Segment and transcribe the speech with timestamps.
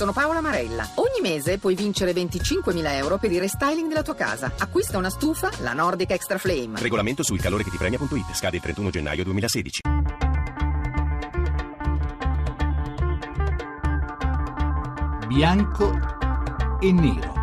[0.00, 0.88] sono Paola Marella.
[0.94, 4.50] Ogni mese puoi vincere 25.000 euro per il restyling della tua casa.
[4.56, 6.80] Acquista una stufa, la Nordic Extra Flame.
[6.80, 8.34] Regolamento sul calore che ti premia.it.
[8.34, 9.80] Scade il 31 gennaio 2016.
[15.26, 15.92] Bianco
[16.80, 17.40] e nero.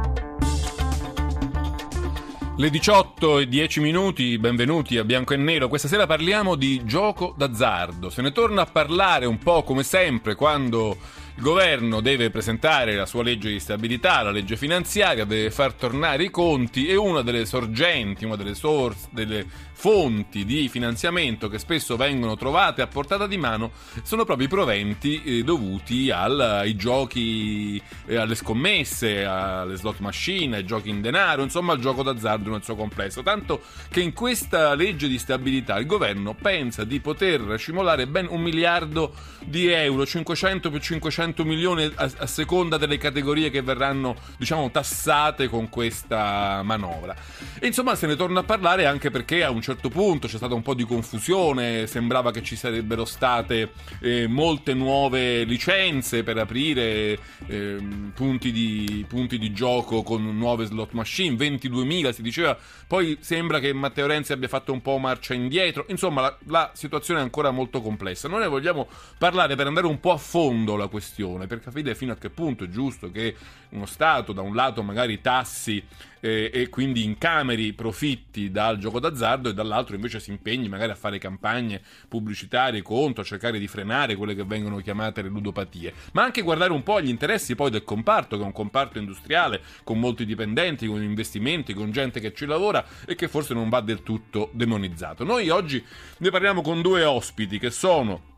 [2.55, 5.68] Le 18 e 10 minuti, benvenuti a Bianco e Nero.
[5.68, 8.10] Questa sera parliamo di gioco d'azzardo.
[8.10, 10.98] Se ne torna a parlare un po' come sempre quando
[11.38, 16.23] il governo deve presentare la sua legge di stabilità, la legge finanziaria, deve far tornare
[16.23, 19.45] i conti e una delle sorgenti, una delle source, delle
[19.78, 25.21] fonti di finanziamento che spesso vengono trovate a portata di mano sono proprio i proventi
[25.21, 31.43] eh, dovuti al, ai giochi, eh, alle scommesse, alle slot machine, ai giochi in denaro,
[31.43, 33.22] insomma al gioco d'azzardo nel suo complesso.
[33.22, 33.61] Tanto
[33.92, 39.14] che in questa legge di stabilità il governo pensa di poter scimolare ben un miliardo
[39.45, 45.47] di euro, 500 più 500 milioni a, a seconda delle categorie che verranno, diciamo, tassate
[45.47, 47.16] con questa manovra.
[47.59, 50.53] E insomma se ne torna a parlare anche perché a un certo punto c'è stata
[50.53, 57.17] un po' di confusione, sembrava che ci sarebbero state eh, molte nuove licenze per aprire
[57.47, 57.78] eh,
[58.14, 63.73] punti, di, punti, di, gioco con nuove slot machine, 22.000 si diceva, poi sembra che
[63.73, 67.81] Matteo Renzi abbia fatto un po' marcia indietro, insomma la, la situazione è ancora molto
[67.81, 68.28] complessa.
[68.28, 71.17] Noi ne vogliamo parlare per andare un po' a fondo la questione,
[71.48, 73.36] per capire fino a che punto è giusto che
[73.70, 75.84] uno Stato da un lato magari tassi
[76.20, 80.96] eh, e quindi incameri profitti dal gioco d'azzardo e dall'altro invece si impegni magari a
[80.96, 86.24] fare campagne pubblicitarie contro, a cercare di frenare quelle che vengono chiamate le ludopatie, ma
[86.24, 90.00] anche guardare un po' agli interessi poi del comparto, che è un comparto industriale con
[90.00, 94.04] molti dipendenti, con investimenti, con gente che ci lavora e che forse non va del
[94.04, 95.24] tutto demonizzato.
[95.24, 95.84] Noi oggi
[96.18, 98.36] ne parliamo con due ospiti che sono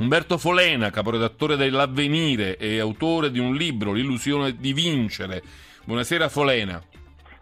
[0.00, 5.42] Umberto Folena, caporedattore dell'Avvenire e autore di un libro, L'illusione di vincere.
[5.84, 6.82] Buonasera Folena.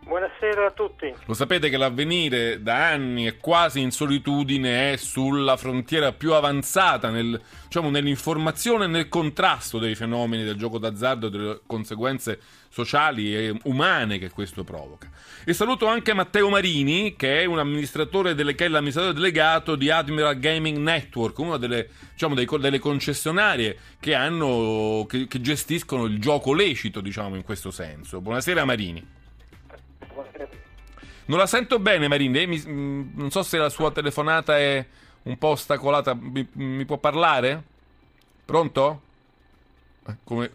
[0.08, 1.12] Buonasera a tutti.
[1.26, 7.10] Lo sapete che l'avvenire da anni è quasi in solitudine, è sulla frontiera più avanzata
[7.10, 13.36] nel, diciamo, nell'informazione e nel contrasto dei fenomeni del gioco d'azzardo e delle conseguenze sociali
[13.36, 15.10] e umane che questo provoca.
[15.44, 19.90] E saluto anche Matteo Marini, che è un amministratore delle, che è l'amministratore delegato di
[19.90, 26.18] Admiral Gaming Network, una delle, diciamo, dei, delle concessionarie che, hanno, che, che gestiscono il
[26.18, 28.22] gioco lecito, diciamo, in questo senso.
[28.22, 29.17] Buonasera Marini.
[31.28, 32.46] Non la sento bene, Marini.
[32.46, 34.84] Mi, mm, non so se la sua telefonata è
[35.24, 36.14] un po' ostacolata.
[36.14, 37.62] Mi, mi può parlare?
[38.44, 39.02] Pronto?
[40.06, 40.52] Eh, come...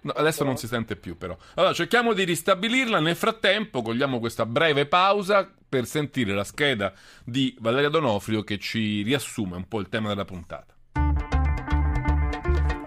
[0.00, 1.36] No, adesso non si sente più, però.
[1.54, 2.98] Allora, cerchiamo di ristabilirla.
[3.00, 6.92] Nel frattempo, cogliamo questa breve pausa per sentire la scheda
[7.24, 10.77] di Valeria Donofrio che ci riassume un po' il tema della puntata.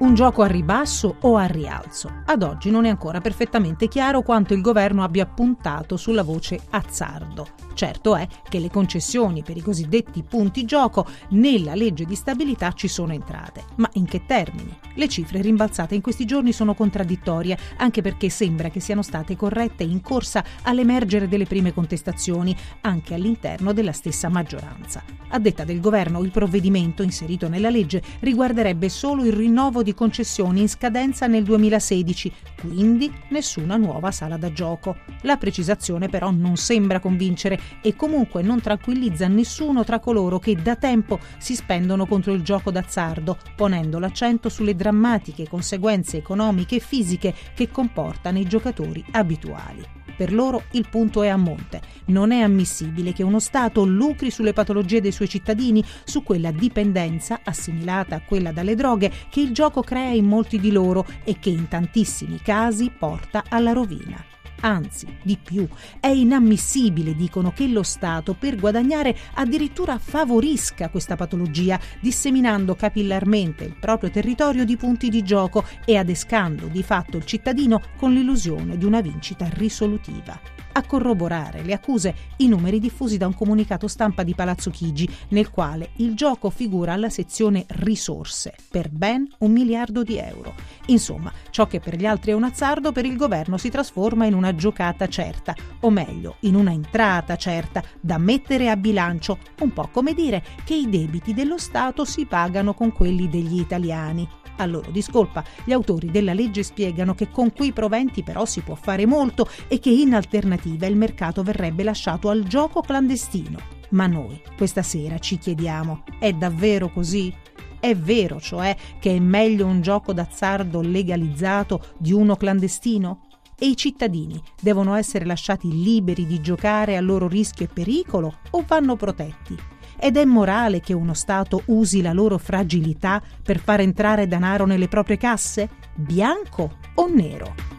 [0.02, 2.24] Un gioco a ribasso o a rialzo?
[2.26, 7.50] Ad oggi non è ancora perfettamente chiaro quanto il governo abbia puntato sulla voce azzardo.
[7.76, 12.88] Certo è che le concessioni per i cosiddetti punti gioco nella legge di stabilità ci
[12.88, 13.64] sono entrate.
[13.76, 14.76] Ma in che termini?
[14.96, 19.84] Le cifre rimbalzate in questi giorni sono contraddittorie, anche perché sembra che siano state corrette
[19.84, 25.04] in corsa all'emergere delle prime contestazioni, anche all'interno della stessa maggioranza.
[25.30, 29.94] A detta del governo, il provvedimento inserito nella legge riguarderebbe solo il rinnovo di di
[29.94, 32.32] concessioni in scadenza nel 2016,
[32.62, 34.98] quindi nessuna nuova sala da gioco.
[35.22, 40.76] La precisazione però non sembra convincere e comunque non tranquillizza nessuno tra coloro che da
[40.76, 47.34] tempo si spendono contro il gioco d'azzardo, ponendo l'accento sulle drammatiche conseguenze economiche e fisiche
[47.54, 50.00] che comporta nei giocatori abituali.
[50.22, 51.82] Per loro il punto è a monte.
[52.06, 57.40] Non è ammissibile che uno Stato lucri sulle patologie dei suoi cittadini, su quella dipendenza,
[57.44, 61.50] assimilata a quella dalle droghe, che il gioco crea in molti di loro e che
[61.50, 64.24] in tantissimi casi porta alla rovina.
[64.62, 65.68] Anzi, di più,
[66.00, 73.76] è inammissibile, dicono, che lo Stato per guadagnare addirittura favorisca questa patologia, disseminando capillarmente il
[73.80, 78.86] proprio territorio di punti di gioco e adescando di fatto il cittadino con l'illusione di
[78.86, 84.36] una vincita risolutiva a corroborare le accuse i numeri diffusi da un comunicato stampa di
[84.36, 90.18] Palazzo Chigi, nel quale il gioco figura alla sezione risorse per ben un miliardo di
[90.18, 90.54] euro.
[90.88, 94.34] Insomma, ciò che per gli altri è un azzardo, per il governo si trasforma in
[94.34, 99.90] una giocata certa, o meglio, in una entrata certa da mettere a bilancio, un po'
[99.92, 104.28] come dire che i debiti dello Stato si pagano con quelli degli italiani.
[104.58, 108.76] A loro discolpa, gli autori della legge spiegano che con quei proventi però si può
[108.76, 113.60] fare molto e che in alternativa il mercato verrebbe lasciato al gioco clandestino.
[113.92, 117.34] Ma noi, questa sera, ci chiediamo, è davvero così?
[117.80, 123.28] È vero, cioè, che è meglio un gioco d'azzardo legalizzato di uno clandestino?
[123.58, 128.64] E i cittadini devono essere lasciati liberi di giocare a loro rischio e pericolo o
[128.68, 129.58] vanno protetti?
[130.00, 134.88] Ed è morale che uno Stato usi la loro fragilità per far entrare denaro nelle
[134.88, 135.70] proprie casse?
[135.96, 137.71] Bianco o nero?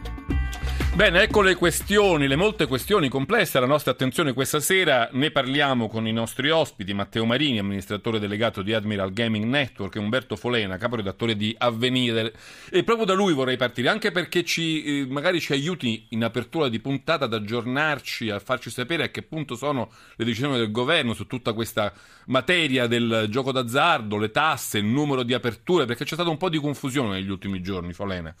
[0.95, 5.09] Bene, ecco le questioni, le molte questioni complesse alla nostra attenzione questa sera.
[5.13, 9.99] Ne parliamo con i nostri ospiti, Matteo Marini, amministratore delegato di Admiral Gaming Network, e
[9.99, 12.31] Umberto Folena, caporedattore di Avvenire.
[12.69, 16.69] E proprio da lui vorrei partire, anche perché ci, eh, magari ci aiuti in apertura
[16.69, 21.15] di puntata ad aggiornarci, a farci sapere a che punto sono le decisioni del governo
[21.15, 21.91] su tutta questa
[22.27, 26.49] materia del gioco d'azzardo, le tasse, il numero di aperture, perché c'è stata un po'
[26.49, 28.33] di confusione negli ultimi giorni, Folena.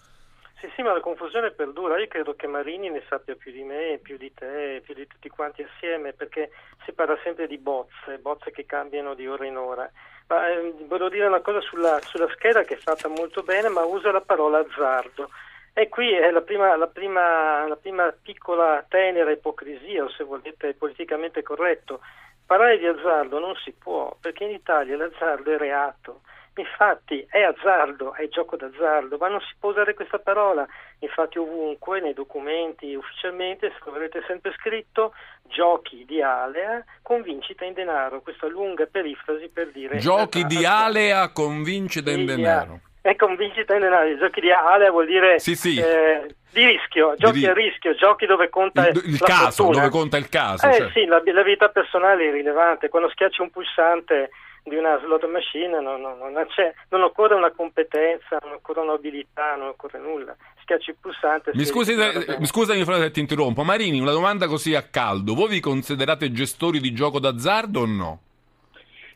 [0.63, 1.99] Sì, sì, ma la confusione perdura.
[1.99, 5.27] Io credo che Marini ne sappia più di me, più di te, più di tutti
[5.27, 6.51] quanti assieme, perché
[6.85, 9.91] si parla sempre di bozze, bozze che cambiano di ora in ora.
[10.29, 13.83] Ma eh, volevo dire una cosa sulla, sulla, scheda che è fatta molto bene, ma
[13.83, 15.31] usa la parola azzardo.
[15.73, 20.75] E qui è la prima, la prima, la prima piccola tenera ipocrisia, o se volete
[20.75, 21.99] politicamente corretto.
[22.45, 26.21] Parlare di azzardo non si può, perché in Italia l'azzardo è reato.
[26.55, 30.67] Infatti è azzardo, è gioco d'azzardo, ma non si può usare questa parola.
[30.99, 35.13] Infatti ovunque, nei documenti ufficialmente, troverete sempre scritto
[35.43, 38.21] giochi di Alea con vincita in denaro.
[38.21, 39.97] Questa lunga perifrasi per dire...
[39.97, 42.81] Giochi di Alea con vincita in denaro.
[43.01, 44.15] È con vincita in denaro.
[44.17, 45.39] Giochi di Alea vuol dire...
[45.39, 45.79] Sì, sì.
[45.79, 47.47] Eh, di rischio, giochi di...
[47.47, 49.79] a rischio, giochi dove conta il, il caso, fortuna.
[49.79, 50.67] dove conta il caso.
[50.67, 50.91] Eh cioè.
[50.91, 52.89] sì, la, la vita personale è irrilevante.
[52.89, 54.29] Quando schiacci un pulsante
[54.63, 59.69] di una slot machine non, non, non, non, occorre una competenza, non occorre un'abilità, non
[59.69, 60.35] occorre nulla.
[60.61, 61.51] Schiacci il pulsante.
[61.53, 63.63] Mi scusi, mi scusami se ti interrompo.
[63.63, 65.35] Marini, una domanda così a caldo.
[65.35, 68.19] Voi vi considerate gestori di gioco d'azzardo o no?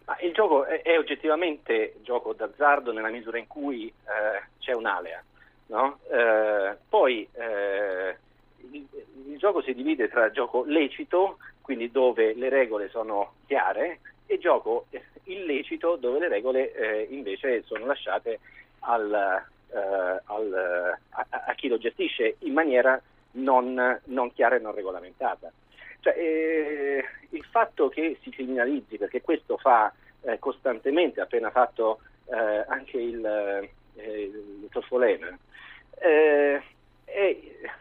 [0.05, 5.23] Ma il gioco è, è, oggettivamente gioco d'azzardo nella misura in cui eh, c'è un'alea.
[5.67, 5.99] No?
[6.11, 8.15] Eh, poi eh,
[8.71, 8.85] il,
[9.27, 14.85] il gioco si divide tra gioco lecito, quindi dove le regole sono chiare, e gioco
[15.27, 18.39] illecito dove le regole eh, invece sono lasciate
[18.79, 19.43] al,
[19.73, 22.99] eh, al, a, a, chi lo gestisce in maniera
[23.31, 25.51] non, non chiara e non regolamentata.
[25.99, 29.91] Cioè, eh, il fatto che si criminalizzi, perché questo fa
[30.21, 35.37] eh, costantemente, appena fatto eh, anche il, eh, il dottor Folena,
[35.99, 36.61] è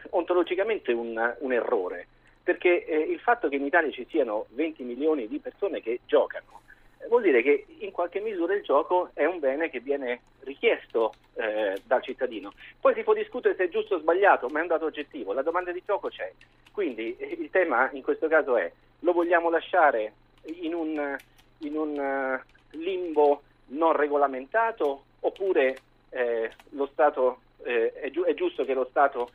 [0.09, 2.07] ontologicamente un, un errore
[2.47, 6.61] perché eh, il fatto che in Italia ci siano 20 milioni di persone che giocano
[7.07, 11.79] vuol dire che in qualche misura il gioco è un bene che viene richiesto eh,
[11.85, 12.53] dal cittadino.
[12.79, 15.41] Poi si può discutere se è giusto o sbagliato, ma è un dato oggettivo, la
[15.41, 16.31] domanda di gioco c'è.
[16.71, 18.71] Quindi eh, il tema in questo caso è
[19.01, 20.13] lo vogliamo lasciare
[20.61, 21.15] in un,
[21.59, 25.77] in un uh, limbo non regolamentato oppure
[26.09, 26.51] eh,
[26.91, 29.29] Stato, eh, è, giu- è giusto che lo Stato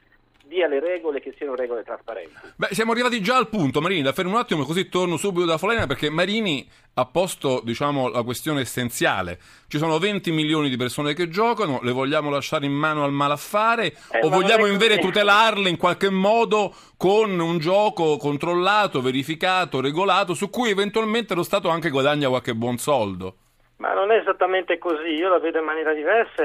[0.46, 2.34] dia le regole che siano regole trasparenti.
[2.56, 5.58] Beh, siamo arrivati già al punto, Marini, da fermo un attimo così torno subito da
[5.58, 9.38] Folena perché Marini ha posto, diciamo, la questione essenziale.
[9.66, 13.86] Ci sono 20 milioni di persone che giocano, le vogliamo lasciare in mano al malaffare
[13.86, 20.50] eh, o vogliamo invece tutelarle in qualche modo con un gioco controllato, verificato, regolato, su
[20.50, 23.36] cui eventualmente lo Stato anche guadagna qualche buon soldo?
[23.82, 26.44] Ma non è esattamente così, io la vedo in maniera diversa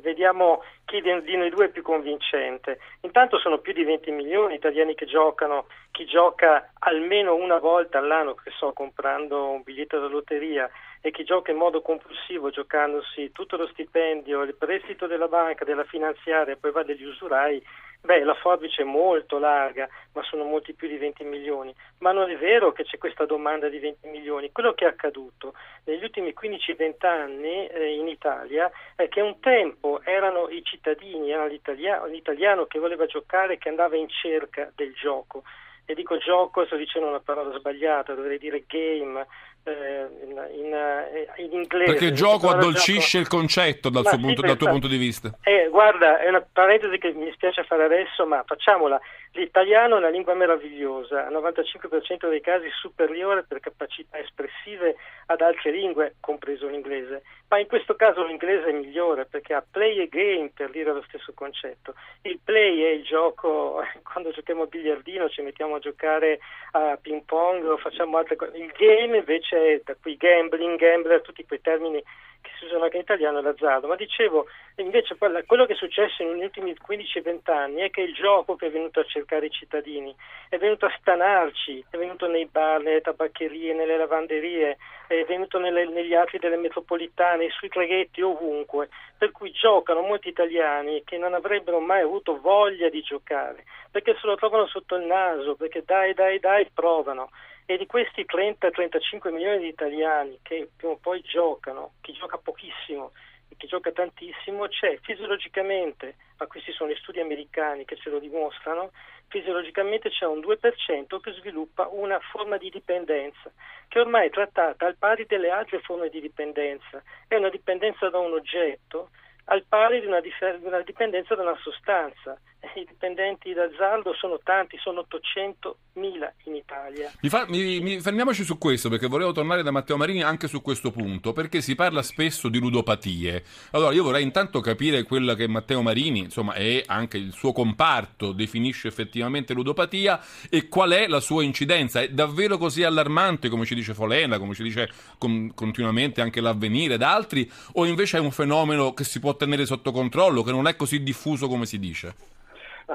[0.00, 2.78] vediamo chi di noi due è più convincente.
[3.00, 7.98] Intanto sono più di 20 milioni di italiani che giocano, chi gioca almeno una volta
[7.98, 13.32] all'anno, che so, comprando un biglietto da lotteria e chi gioca in modo compulsivo, giocandosi
[13.32, 17.60] tutto lo stipendio, il prestito della banca, della finanziaria poi va degli usurai,
[18.06, 21.74] Beh, la forbice è molto larga, ma sono molti più di 20 milioni.
[21.98, 24.52] Ma non è vero che c'è questa domanda di 20 milioni.
[24.52, 25.54] Quello che è accaduto
[25.86, 31.46] negli ultimi 15-20 anni eh, in Italia è che un tempo erano i cittadini, era
[31.46, 35.42] l'italiano, l'italiano che voleva giocare, che andava in cerca del gioco
[35.84, 39.24] e dico gioco, sto dicendo una parola sbagliata, dovrei dire game,
[39.66, 41.92] eh, in, in, eh, in, inglese.
[41.92, 43.22] Perché il gioco addolcisce gioco.
[43.22, 45.36] il concetto dal, sì, punto, dal tuo punto di vista.
[45.42, 49.00] Eh, guarda, è una parentesi che mi spiace fare adesso, ma facciamola.
[49.36, 55.72] L'italiano è una lingua meravigliosa, al 95% dei casi superiore per capacità espressive ad altre
[55.72, 57.22] lingue, compreso l'inglese.
[57.48, 61.02] Ma in questo caso l'inglese è migliore perché ha play e game per dire lo
[61.06, 61.94] stesso concetto.
[62.22, 66.38] Il play è il gioco, quando giochiamo a biliardino ci mettiamo a giocare
[66.70, 68.56] a ping pong o facciamo altre cose.
[68.56, 72.02] Il game invece è da qui gambling, gambler, tutti quei termini
[72.46, 76.22] che si usa anche in italiano è l'azzardo, ma dicevo invece quello che è successo
[76.22, 80.14] negli ultimi 15-20 anni è che il gioco che è venuto a cercare i cittadini,
[80.48, 84.76] è venuto a stanarci, è venuto nei bar, nelle tabaccherie, nelle lavanderie,
[85.08, 88.88] è venuto nelle, negli altri delle metropolitane, sui traghetti, ovunque,
[89.18, 94.26] per cui giocano molti italiani che non avrebbero mai avuto voglia di giocare, perché se
[94.26, 97.30] lo trovano sotto il naso, perché dai, dai, dai, provano
[97.66, 103.12] e di questi 30-35 milioni di italiani che prima o poi giocano, chi gioca pochissimo
[103.48, 108.20] e chi gioca tantissimo, c'è fisiologicamente, ma questi sono gli studi americani che ce lo
[108.20, 108.92] dimostrano,
[109.28, 113.52] fisiologicamente c'è un 2% che sviluppa una forma di dipendenza
[113.88, 117.02] che ormai è trattata al pari delle altre forme di dipendenza.
[117.26, 119.10] È una dipendenza da un oggetto
[119.46, 122.38] al pari di una, dif- una dipendenza da una sostanza.
[122.74, 127.10] I dipendenti d'azzardo sono tanti, sono 800.000 in Italia.
[127.20, 130.62] Mi fa, mi, mi, fermiamoci su questo perché volevo tornare da Matteo Marini anche su
[130.62, 133.44] questo punto, perché si parla spesso di ludopatie.
[133.72, 138.32] Allora io vorrei intanto capire quella che Matteo Marini, insomma, è anche il suo comparto,
[138.32, 140.20] definisce effettivamente ludopatia
[140.50, 142.00] e qual è la sua incidenza.
[142.00, 146.96] È davvero così allarmante come ci dice Folena, come ci dice con, continuamente anche l'avvenire
[146.96, 150.66] da altri, o invece è un fenomeno che si può tenere sotto controllo, che non
[150.66, 152.35] è così diffuso come si dice?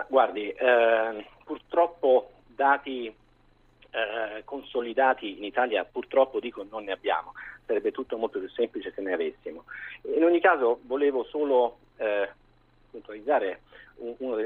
[0.08, 3.14] Guardi, eh, purtroppo dati
[3.92, 7.34] eh, consolidati in Italia purtroppo dico non ne abbiamo,
[7.66, 9.66] sarebbe tutto molto più semplice se ne avessimo.
[10.16, 12.30] In ogni caso volevo solo eh,
[12.90, 13.62] puntualizzare
[13.98, 14.38] uno,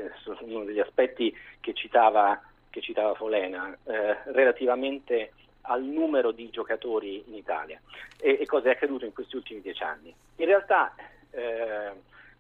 [0.42, 5.34] uno, degli aspetti che citava, che citava Folena eh, relativamente
[5.68, 7.80] al numero di giocatori in Italia
[8.20, 10.14] e, e cosa è accaduto in questi ultimi dieci anni.
[10.38, 10.94] In realtà
[11.32, 11.92] eh,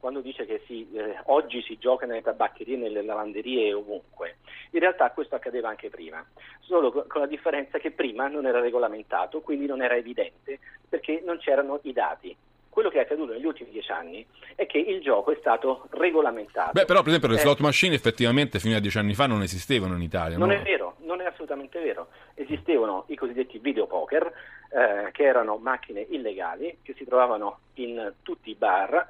[0.05, 4.35] quando dice che si, eh, oggi si gioca nelle tabaccherie, nelle lavanderie e ovunque,
[4.69, 6.23] in realtà questo accadeva anche prima,
[6.59, 11.39] solo con la differenza che prima non era regolamentato, quindi non era evidente perché non
[11.39, 12.37] c'erano i dati
[12.69, 16.71] quello che è accaduto negli ultimi dieci anni è che il gioco è stato regolamentato.
[16.73, 19.41] Beh, però per esempio le eh, slot machine effettivamente fino a dieci anni fa non
[19.41, 20.37] esistevano in Italia.
[20.37, 20.55] Non no?
[20.55, 22.09] è vero, non è assolutamente vero.
[22.33, 24.25] Esistevano i cosiddetti videopoker,
[24.69, 29.07] eh, che erano macchine illegali, che si trovavano in tutti i bar,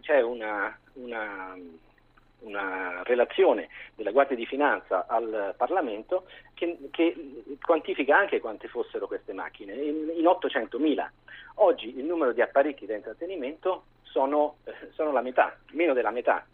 [0.00, 1.56] c'è una, una
[2.40, 9.32] una relazione della Guardia di Finanza al Parlamento che, che quantifica anche quante fossero queste
[9.32, 11.08] macchine, in, in 800.000.
[11.56, 16.44] Oggi il numero di apparecchi da intrattenimento sono, eh, sono la metà, meno della metà.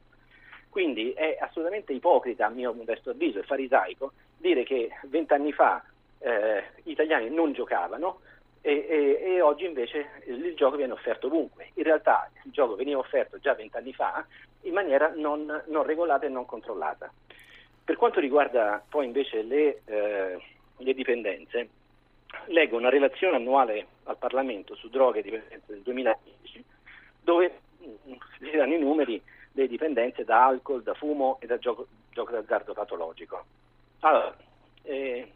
[0.68, 5.82] Quindi è assolutamente ipocrita, a mio modesto avviso, e farisaico, dire che vent'anni fa
[6.18, 8.20] eh, gli italiani non giocavano
[8.66, 11.70] e, e, e, oggi invece il gioco viene offerto ovunque.
[11.74, 14.26] In realtà il gioco veniva offerto già vent'anni fa
[14.62, 17.08] in maniera non, non, regolata e non controllata.
[17.84, 20.42] Per quanto riguarda poi invece le, eh,
[20.78, 21.68] le dipendenze,
[22.46, 26.64] leggo una relazione annuale al Parlamento su droghe e dipendenze del 2015
[27.20, 31.86] dove mm, si danno i numeri delle dipendenze da alcol, da fumo e da gioco,
[32.10, 33.44] gioco d'azzardo patologico.
[34.00, 34.36] Allora,
[34.82, 35.30] eh,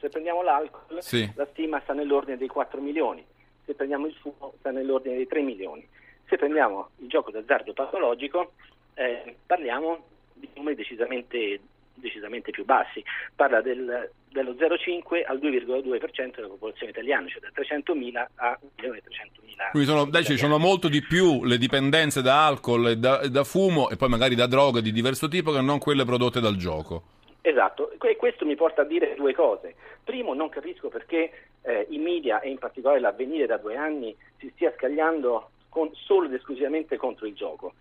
[0.00, 1.30] se prendiamo l'alcol, sì.
[1.34, 3.24] la stima sta nell'ordine dei 4 milioni,
[3.64, 5.86] se prendiamo il fumo sta nell'ordine dei 3 milioni.
[6.26, 8.52] Se prendiamo il gioco d'azzardo patologico,
[8.94, 11.60] eh, parliamo di numeri decisamente,
[11.94, 13.04] decisamente più bassi.
[13.34, 19.70] Parla del, dello 0,5 al 2,2% della popolazione italiana, cioè da 300.000 a 1.300.000.
[19.72, 23.44] Quindi sono, dai, ci sono molto di più le dipendenze da alcol e da, da
[23.44, 27.18] fumo e poi magari da droghe di diverso tipo che non quelle prodotte dal gioco.
[27.42, 29.74] Esatto, e questo mi porta a dire due cose.
[30.04, 31.30] Primo, non capisco perché
[31.62, 36.26] eh, i media e in particolare l'avvenire da due anni si stia scagliando con, solo
[36.26, 37.74] ed esclusivamente contro il gioco,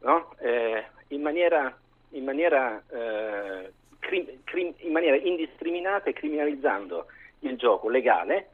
[0.00, 0.34] no?
[0.40, 1.76] eh, in, maniera,
[2.10, 7.06] in, maniera, eh, crim, crim, in maniera indiscriminata e criminalizzando
[7.40, 8.53] il gioco legale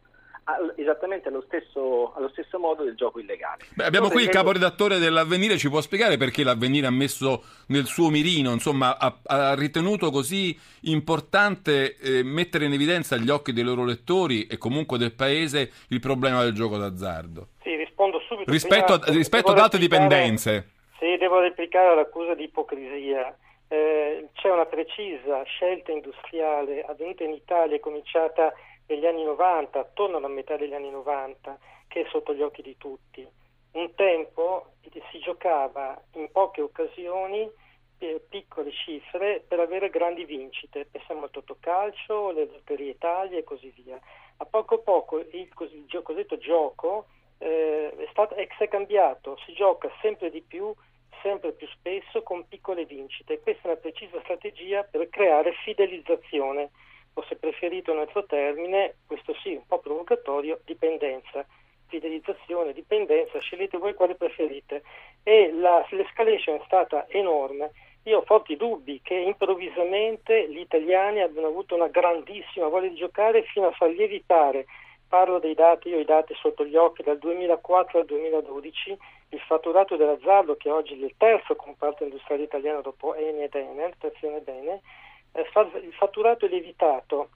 [0.76, 3.64] esattamente allo stesso, allo stesso, modo del gioco illegale.
[3.74, 8.10] Beh, abbiamo qui il caporedattore dell'Avvenire, ci può spiegare perché l'Avvenire ha messo nel suo
[8.10, 13.84] mirino, insomma, ha, ha ritenuto così importante eh, mettere in evidenza agli occhi dei loro
[13.84, 17.48] lettori e comunque del Paese il problema del gioco d'azzardo?
[17.62, 18.50] Sì, rispondo subito.
[18.50, 20.70] Rispetto, a, rispetto ad altre dipendenze.
[20.98, 23.34] Sì, devo replicare all'accusa di ipocrisia.
[23.68, 28.52] Eh, c'è una precisa scelta industriale avvenuta in Italia, cominciata
[28.90, 32.76] negli anni 90, attorno alla metà degli anni 90, che è sotto gli occhi di
[32.76, 33.26] tutti.
[33.72, 34.72] Un tempo
[35.10, 37.48] si giocava in poche occasioni
[37.96, 43.72] per piccole cifre per avere grandi vincite, pensiamo al Totocalcio, le Lotterie Italia e così
[43.76, 43.98] via.
[44.38, 47.06] A poco a poco il, cosiddetto gioco
[47.38, 50.74] eh, è, stato, è cambiato, si gioca sempre di più,
[51.22, 53.40] sempre più spesso con piccole vincite.
[53.40, 56.70] Questa è una precisa strategia per creare fidelizzazione
[57.14, 61.44] o se preferite un altro termine, questo sì, un po' provocatorio, dipendenza.
[61.86, 64.82] fidelizzazione, dipendenza, scegliete voi quale preferite.
[65.24, 67.72] E la, l'escalation è stata enorme.
[68.04, 73.42] Io ho forti dubbi che improvvisamente gli italiani abbiano avuto una grandissima voglia di giocare
[73.42, 74.66] fino a far lievitare
[75.10, 78.96] parlo dei dati, io ho i dati sotto gli occhi, dal 2004 al 2012
[79.30, 83.94] il fatturato dell'azzardo, che oggi è il terzo comparto industriale italiano dopo Eni ed Enel,
[83.98, 84.82] trazione bene,
[85.32, 87.30] il fatturato è lievitato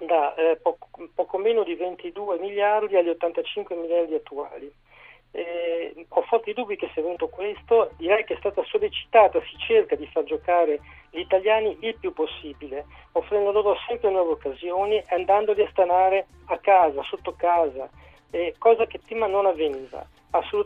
[0.00, 4.72] da eh, poco, poco, meno di 22 miliardi agli 85 miliardi attuali.
[5.32, 9.94] Eh, ho forti dubbi che sia venuto questo, direi che è stata sollecitata, si cerca
[9.96, 15.62] di far giocare gli italiani il più possibile, offrendo loro sempre nuove occasioni e andandoli
[15.62, 17.88] a stanare a casa, sotto casa,
[18.30, 20.06] eh, cosa che prima non avveniva.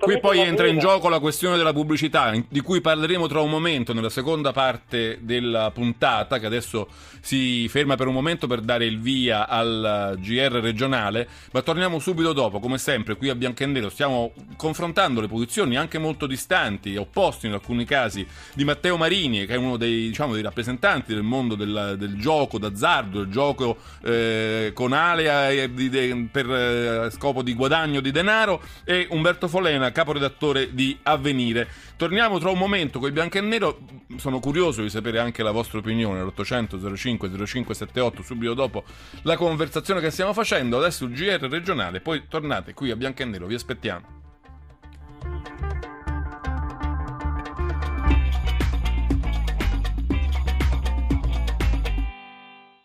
[0.01, 3.93] Qui poi entra in gioco la questione della pubblicità, di cui parleremo tra un momento
[3.93, 6.89] nella seconda parte della puntata, che adesso
[7.21, 12.33] si ferma per un momento per dare il via al GR regionale, ma torniamo subito
[12.33, 16.97] dopo, come sempre, qui a Bianco e Nero stiamo confrontando le posizioni anche molto distanti,
[16.97, 21.23] opposti in alcuni casi, di Matteo Marini, che è uno dei, diciamo, dei rappresentanti del
[21.23, 25.69] mondo del, del gioco d'azzardo, il gioco eh, con alea
[26.31, 31.69] per eh, scopo di guadagno di denaro, e Umberto Folena, caporedattore di Avvenire.
[31.97, 33.81] Torniamo tra un momento con il bianco e nero,
[34.17, 38.85] sono curioso di sapere anche la vostra opinione, l'800 05 0578, subito dopo
[39.23, 43.27] la conversazione che stiamo facendo, adesso il GR regionale, poi tornate qui a bianco e
[43.27, 44.20] nero, vi aspettiamo.